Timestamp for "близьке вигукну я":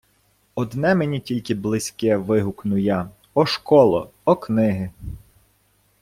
1.55-3.09